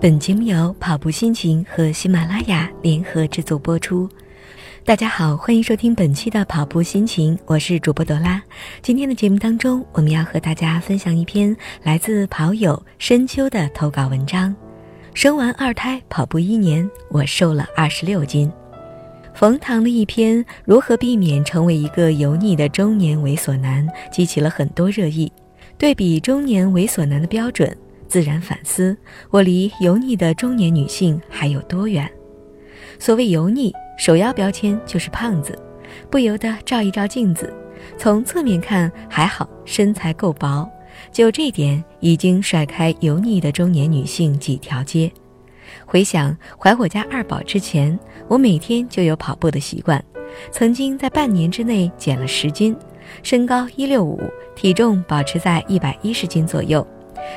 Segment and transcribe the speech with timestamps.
[0.00, 4.08] 本节目由跑步心情和喜马拉雅联合制作播出。
[4.84, 8.40] 大家好，欢迎收听本期的跑步心情，我是主播朵拉。
[8.80, 14.54] 今天的节目当中，我们要和大家分享一篇来自跑友深秋的投稿文章。
[15.14, 18.48] 生完二胎，跑步一年，我瘦了二十六斤。
[19.34, 25.32] 冯唐的一篇《如何避免成为一个油腻的中年猥琐男》激起了很多热议。
[25.76, 27.76] 对比中年猥琐男的标准，
[28.08, 28.96] 自然反思：
[29.30, 32.10] 我离油腻的中年女性还有多远？
[32.98, 33.72] 所谓油腻。
[33.98, 35.58] 首要标签就是胖子，
[36.08, 37.52] 不由得照一照镜子，
[37.96, 40.70] 从侧面看还好，身材够薄，
[41.10, 45.10] 就这点已经甩开油腻的中年女性几条街。
[45.84, 47.98] 回想怀我家二宝之前，
[48.28, 50.00] 我每天就有跑步的习惯，
[50.52, 52.76] 曾经在半年之内减了十斤，
[53.24, 54.22] 身高一六五，
[54.54, 56.86] 体重保持在一百一十斤左右，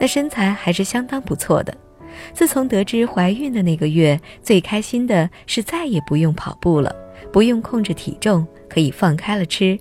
[0.00, 1.74] 那身材还是相当不错的。
[2.34, 6.94] 自从得知怀孕的那个月，最开心的是再也不用跑步了，
[7.32, 9.78] 不用控制体重，可以放开了吃。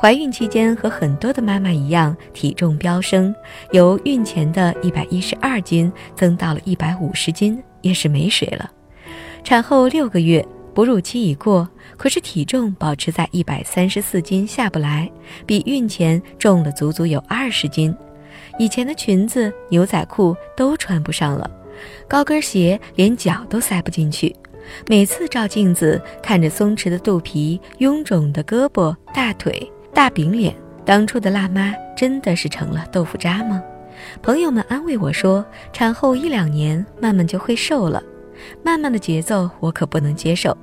[0.00, 3.34] 怀孕期间和很多的妈妈一样，体重飙升，
[3.72, 8.70] 由孕前的一百一十二斤增到了一百五十斤，也是没水了。
[9.42, 11.68] 产后六个月，哺乳期已过，
[11.98, 15.10] 可是体重保持在一百三十四斤下不来，
[15.44, 17.94] 比孕前重了足足有二十斤。
[18.58, 21.50] 以前的裙子、牛仔裤都穿不上了。
[22.06, 24.34] 高跟鞋连脚都塞不进去，
[24.86, 33.62] 每次照镜子，看着松弛的肚皮、臃肿的胳膊、大腿、大饼脸，当初的辣妈真的是成了豆腐渣吗？
[34.22, 38.02] 朋友们安慰我说，产后一两年，慢慢就会瘦了。
[38.62, 40.56] 慢慢的节奏我可不能接受，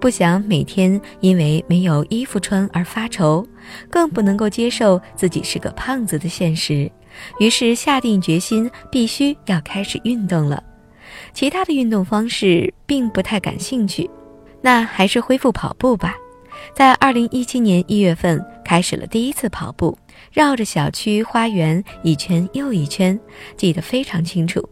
[0.00, 3.46] 不想每天因为没有衣服穿而发愁，
[3.90, 6.90] 更不能够接受自己是个胖子的现实。
[7.38, 10.62] 于是下定决心，必须要开始运动了。
[11.32, 14.10] 其他的运动方式并不太感兴趣，
[14.60, 16.14] 那还是恢复跑步吧。
[16.74, 19.96] 在二零一七年一月份开始了第一次跑步，
[20.32, 23.18] 绕着小区花园一圈又一圈，
[23.56, 24.66] 记得非常清楚。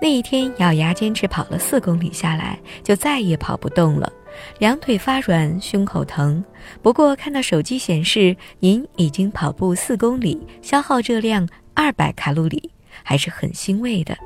[0.00, 4.12] 那一天咬牙坚持跑了四公里下来，就再也跑不动了，
[4.58, 6.44] 两腿发软，胸口疼。
[6.82, 11.48] 不过看到手机显示您已经跑步四公里，消耗热量。
[11.78, 12.70] 二百卡路里
[13.02, 14.16] 还是很欣慰的。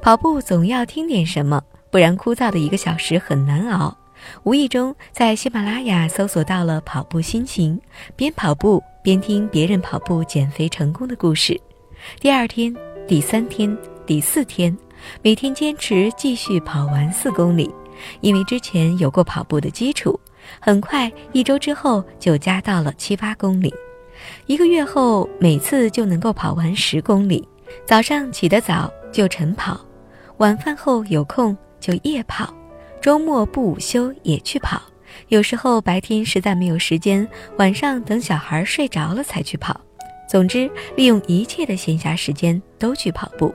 [0.00, 3.98] 跑步总要听点什么，不然枯燥的一个小时很难熬。
[4.44, 7.80] 无意中在喜马拉雅搜索到了跑步心情，
[8.14, 11.60] 边跑步边听别人跑步减肥成功的故事。
[12.20, 12.72] 第二天、
[13.08, 13.76] 第三天、
[14.06, 14.74] 第四天，
[15.22, 17.72] 每天坚持继续跑完四公里。
[18.20, 20.18] 因为之前有过跑步的基础，
[20.60, 23.72] 很快一周之后就加到了七八公里。
[24.46, 27.46] 一个月后，每次就能够跑完十公里。
[27.86, 29.80] 早上起得早就晨跑，
[30.38, 32.52] 晚饭后有空就夜跑，
[33.00, 34.82] 周末不午休也去跑。
[35.28, 37.26] 有时候白天实在没有时间，
[37.58, 39.80] 晚上等小孩睡着了才去跑。
[40.28, 43.54] 总之，利用一切的闲暇时间都去跑步。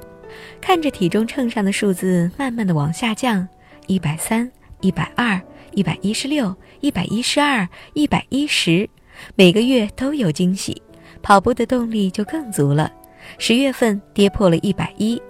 [0.62, 3.48] 看着体重秤上的数字慢慢的往下降，
[3.88, 4.50] 一百三、
[4.82, 5.40] 一百二、
[5.72, 8.90] 一百一十六、一百一十二、一百一十。
[9.36, 10.82] 每个月都有惊喜，
[11.22, 12.92] 跑步的动力就更足了。
[13.38, 15.22] 十月份跌破了一百一，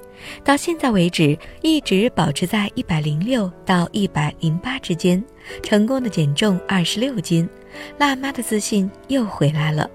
[0.44, 5.24] 到现在为止一直保持在一百零六到一百零八之间，
[5.64, 7.50] 成功的减重二十六斤，
[7.98, 9.90] 辣妈的自信又回来了。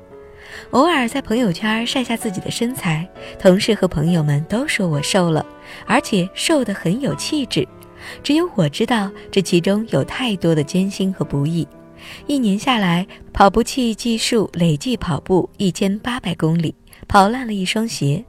[0.71, 5.44] 偶尔在朋友圈晒下自己的身材，同事和朋友们都说我瘦了，
[5.87, 7.66] 而且瘦得很有气质。
[8.22, 11.66] 只有我知道这其中有太多的艰辛和不易。
[12.27, 16.75] 一年下来，跑步器计数累计跑步一千八百公里，
[17.09, 18.22] 跑烂了一双鞋。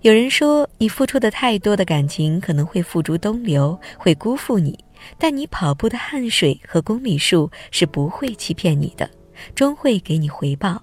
[0.00, 4.72] 有人说，你付出的太多的感情可能会付诸东流，会辜负你；
[5.18, 9.10] 但你跑步的汗水和公里数是不会欺骗你的，
[9.54, 10.82] 终会给你回报。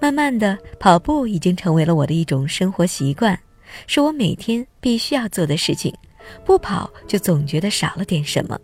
[0.00, 3.38] 慢慢的，跑步已经成为了我的一种生活习惯，
[3.86, 5.94] 是我每天必须要做的事情。
[6.44, 8.58] 不跑，就总觉得少了点什么。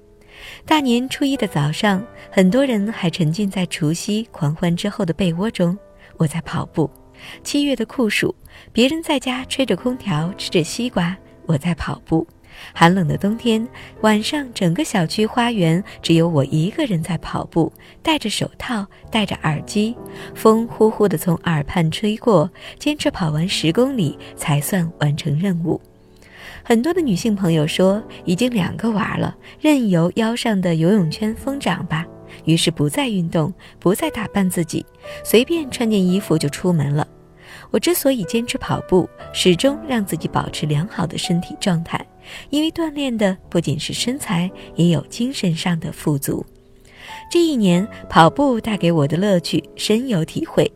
[0.64, 5.76] 大年初一的早上，很多人还沉浸在除夕狂欢之后的被窝中。
[6.16, 6.88] 我在跑步。
[7.42, 8.32] 七月的酷暑，
[8.72, 11.16] 别人在家吹着空调吃着西瓜，
[11.46, 12.24] 我在跑步。
[12.72, 13.66] 寒冷的冬天，
[14.02, 17.72] 晚上整个小区花园只有我一个人在跑步，
[18.02, 19.96] 戴着手套，戴着耳机，
[20.34, 25.80] 风呼呼地从耳畔吹过，坚持跑完十公里才算完成任务。
[26.62, 32.06] 很多的女性朋友说，已经两个娃了，任由腰上的游泳圈疯长吧。
[32.44, 34.84] 于是不再运动，不再打扮自己，
[35.24, 37.06] 随便穿件衣服就出门了。
[37.70, 42.04] 我之所以坚持跑步，始终让自己保持良好的身体状态，
[42.50, 46.44] 因为锻炼的不仅是身材，也有精神上的富足。
[47.30, 50.70] 这一年，跑步带给我的乐趣深有体会。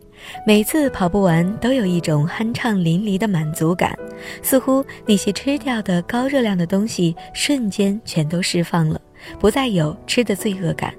[0.47, 3.99] 每次跑步完，都有一种酣畅淋漓的满足感，
[4.41, 9.01] 似乎那些吃掉的高热量的东西瞬间全都释放了，
[9.41, 10.95] 不再有吃的罪恶感。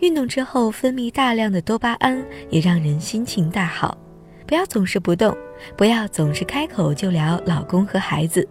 [0.00, 3.96] 运动之后分泌大量的多巴胺，也让人心情大好。
[4.46, 5.36] 不要总是不动，
[5.76, 8.46] 不要总是开口就聊老公和孩子。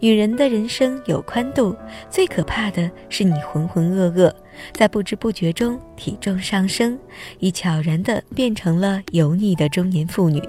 [0.00, 1.76] 女人的人生有宽度，
[2.08, 4.32] 最可怕的是你浑浑噩噩，
[4.72, 6.98] 在不知不觉中体重上升，
[7.38, 10.42] 已悄然的变成了油腻的中年妇女。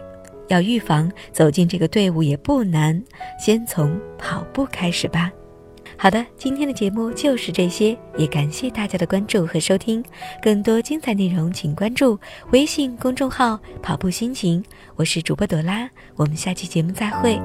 [0.47, 3.03] 要预防走进这个队伍也不难，
[3.37, 5.29] 先从跑步开始吧。
[5.99, 10.03] 好的，今天的节目就是这些，也感谢大家的关注和收听。
[10.41, 12.17] 更多精彩内容，请关注
[12.51, 14.63] 微信公众号“跑步心情”。
[14.95, 17.41] 我是主播朵拉，我们下期节目再会。